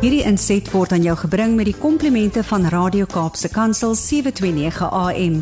[0.00, 5.34] Hierdie inset word aan jou gebring met die komplimente van Radio Kaapse Kansel 729 AM.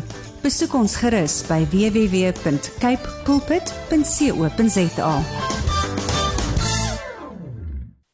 [0.43, 5.13] Besoek ons gerus by www.cape pulpit.co.za.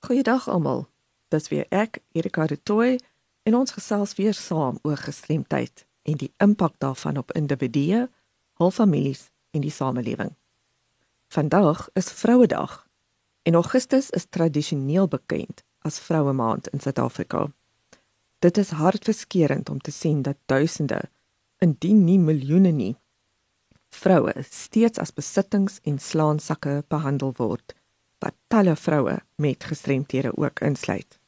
[0.05, 0.85] Goeiedag almal.
[1.33, 3.01] Dis weer ek, Erika de Tooy,
[3.49, 8.05] en ons gesels weer saam oor gestremdheid en die impak daarvan op individue,
[8.61, 10.37] hul families en die samelewing.
[11.25, 12.83] Vandag is Vrouedag
[13.49, 17.51] en Augustus is tradisioneel bekend as Vroue Maand in Suid-Afrika.
[18.39, 21.01] Dit is hartverskeurende om te sien dat duisende,
[21.57, 22.95] indien nie miljoene nie,
[23.95, 27.75] vroue steeds as besittings en slaansakke behandel word,
[28.19, 31.19] wat talle vroue met gestremthede ook insluit.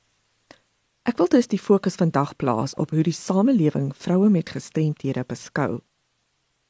[1.07, 5.79] Ek wil dus die fokus vandag plaas op hoe die samelewing vroue met gestremthede beskou.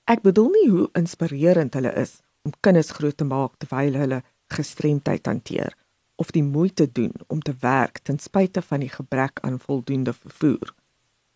[0.05, 4.21] Ek bedoel nie hoe inspirerend hulle is om kinders groot te maak terwyl hulle
[4.53, 5.73] gestremdheid hanteer
[6.17, 10.73] of die moeite doen om te werk ten spyte van die gebrek aan voldoende vervoer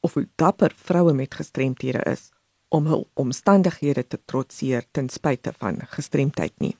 [0.01, 2.29] of hoe dapper vroue met gestremthede is
[2.73, 6.75] om hul omstandighede te trotseer ten spyte van gestremdheid nie.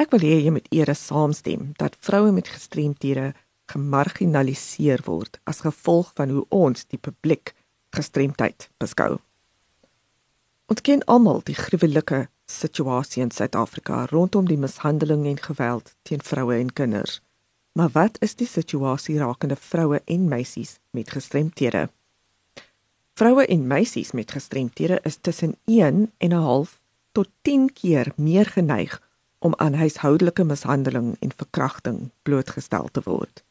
[0.00, 3.32] Ek wil hê jy moet eers saamstem dat vroue met gestremthede
[3.70, 7.52] gemarginaliseer word as gevolg van hoe ons die publiek
[7.96, 9.18] gestremdheid beskou.
[10.70, 16.54] Ons ken almal die gruwelike situasie in Suid-Afrika rondom die mishandeling en geweld teen vroue
[16.54, 17.20] en kinders.
[17.72, 21.88] Maar wat is die situasie rakende vroue en meisies met gestremthede?
[23.14, 26.80] Vroue en meisies met gestremthede is tussen 1 en 'n half
[27.12, 29.02] tot 10 keer meer geneig
[29.38, 33.44] om aan huishoudelike mishandeling en verkrachting blootgestel te word.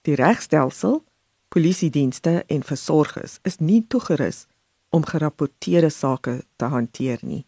[0.00, 1.04] Die regstelsel,
[1.48, 4.46] polisiedienste en versorgers is nie toegerus
[4.90, 7.44] om gerapporteerde sake te hanteer nie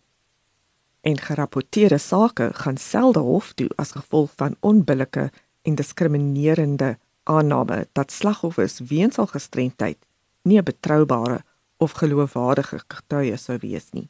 [1.05, 5.30] en gerapporteerde sake gaan selde hof toe as gevolg van onbillike
[5.62, 9.98] en diskriminerende aanname dat slagoffers weens al gestremdheid
[10.42, 11.44] nie 'n betroubare
[11.77, 14.09] of geloofwaardige getuie sou wees nie.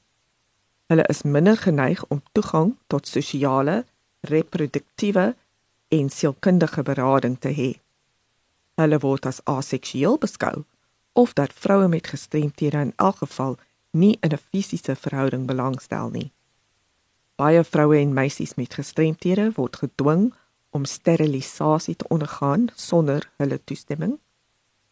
[0.87, 3.85] Hulle is minder geneig om toegang tot sosiale,
[4.21, 5.35] reproduktiewe
[5.89, 7.71] en sielkundige berading te hê.
[8.75, 10.65] Hulle word as aseksueel beskou
[11.13, 13.57] of dat vroue met gestremthede in elk geval
[13.91, 16.33] nie in 'n fisiese verhouding belangstel nie.
[17.35, 20.29] Baie vroue en meisies met gestremthede word gedwing
[20.71, 24.19] om sterilisasie te ondergaan sonder hulle toestemming.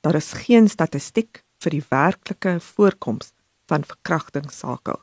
[0.00, 3.30] Daar is geen statistiek vir die werklike voorkoms
[3.70, 4.98] van verkrachtingssake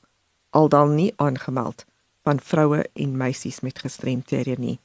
[0.50, 1.86] aldan nie aangemeld
[2.24, 4.80] van vroue en meisies met gestremthede nie.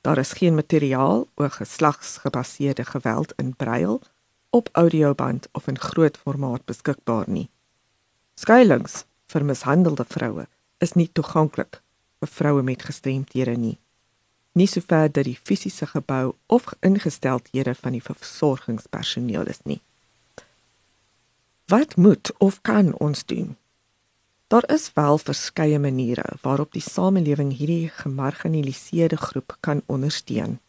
[0.00, 4.00] Daar is geen materiaal oor geslagsgebaseerde geweld in brail
[4.50, 7.48] op audioband of in groot formaat beskikbaar nie.
[8.34, 10.46] Skuilings vir mishandelde vroue
[10.78, 11.80] is nie toeganklik
[12.20, 13.78] vir vroue met gestremthede nie.
[14.54, 19.80] Nie sover dat die fisiese gebou of ingesteldhede van die versorgingspersoneel is nie.
[21.66, 23.56] Wat moet of kan ons doen?
[24.46, 30.60] Daar is wel verskeie maniere waarop die samelewing hierdie gemarginaliseerde groep kan ondersteun.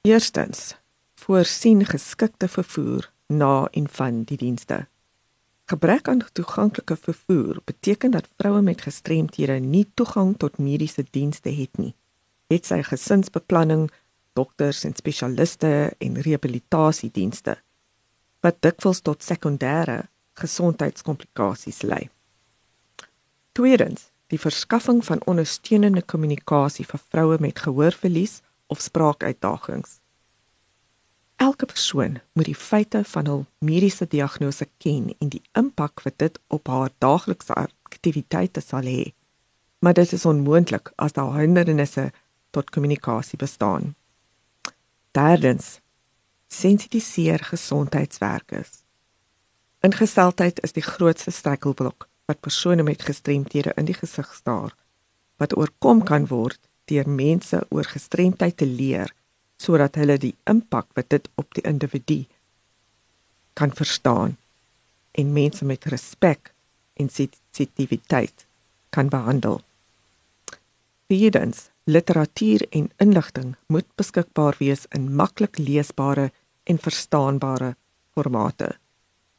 [0.00, 0.76] Eerstens,
[1.14, 4.86] voorsien geskikte vervoer na en van die dienste.
[5.70, 11.78] Gebrek aan toeganklike vervoer beteken dat vroue met gestremthede nie toegang tot mediese dienste het
[11.78, 11.94] nie.
[12.50, 13.84] Het sy gesinsbeplanning,
[14.34, 17.54] dokters en spesialiste en rehabilitasiedienste
[18.42, 20.08] wat dikwels tot sekondêre
[20.42, 22.08] gesondheidskomplikasies lei.
[23.52, 30.00] Tweedens, die verskaffing van ondersteunende kommunikasie vir vroue met gehoorverlies of spraakuitdagings.
[31.50, 36.36] Elke persoon moet die feite van hul mediese diagnose ken en die impak wat dit
[36.46, 39.08] op haar daaglikse aktiwiteite sal hê.
[39.82, 42.12] Maar dit is onmoontlik as daar hindernisse
[42.54, 43.96] tot kommunikasie bestaan.
[45.10, 45.80] Derdens,
[46.46, 48.84] sensitiseer gesondheidswerkers.
[49.82, 54.76] Ingesteldheid is die grootste struikelblok wat persone met gestremthede in die gesig staar
[55.42, 56.62] wat oorkom kan word
[56.92, 59.10] deur mense oor gestremdheid te leer
[59.60, 62.22] sodat hulle die impak wat dit op die individu
[63.60, 64.36] kan verstaan
[65.20, 66.52] en mense met respek
[66.96, 68.46] en sensitiwiteit
[68.90, 69.60] kan behandel.
[71.10, 76.30] Vierdens, literatuur en inligting moet beskikbaar wees in maklik leesbare
[76.62, 77.74] en verstaanbare
[78.14, 78.76] formate.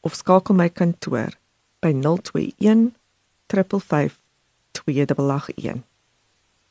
[0.00, 1.28] of skakel my kantoor
[1.80, 2.94] by 021
[3.46, 4.16] 355
[4.72, 5.82] 2881.